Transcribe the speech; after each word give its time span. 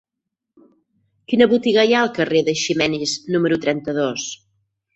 Quina 1.33 1.47
botiga 1.51 1.85
hi 1.89 1.93
ha 1.93 2.01
al 2.07 2.11
carrer 2.17 2.43
d'Eiximenis 2.49 3.17
número 3.37 3.63
trenta-dos? 3.69 4.29